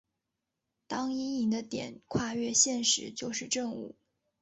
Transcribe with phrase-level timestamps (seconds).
[0.87, 3.93] 当阴影的点跨越线时就是正午。